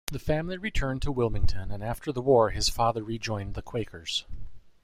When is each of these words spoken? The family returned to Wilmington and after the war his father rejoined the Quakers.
The 0.11 0.17
family 0.17 0.57
returned 0.57 1.03
to 1.03 1.11
Wilmington 1.11 1.69
and 1.69 1.83
after 1.83 2.11
the 2.11 2.23
war 2.23 2.49
his 2.49 2.69
father 2.69 3.03
rejoined 3.03 3.53
the 3.53 3.61
Quakers. 3.61 4.25